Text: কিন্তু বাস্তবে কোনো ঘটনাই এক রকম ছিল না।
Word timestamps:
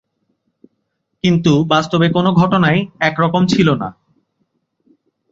কিন্তু 1.23 1.63
বাস্তবে 1.63 2.07
কোনো 2.09 2.29
ঘটনাই 2.33 2.77
এক 2.99 3.15
রকম 3.19 3.41
ছিল 3.47 3.67
না। 3.73 3.89